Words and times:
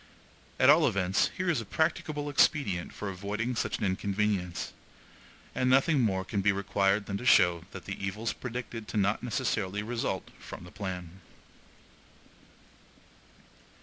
At 0.59 0.67
all 0.71 0.87
events, 0.87 1.29
here 1.37 1.47
is 1.47 1.61
a 1.61 1.63
practicable 1.63 2.27
expedient 2.27 2.91
for 2.91 3.07
avoiding 3.07 3.55
such 3.55 3.77
an 3.77 3.85
inconvenience; 3.85 4.73
and 5.53 5.69
nothing 5.69 6.01
more 6.01 6.25
can 6.25 6.41
be 6.41 6.51
required 6.51 7.05
than 7.05 7.17
to 7.17 7.23
show 7.27 7.65
that 7.69 7.87
evils 7.87 8.33
predicted 8.33 8.87
to 8.87 8.97
not 8.97 9.21
necessarily 9.21 9.83
result 9.83 10.31
from 10.39 10.63
the 10.63 10.71
plan. 10.71 11.21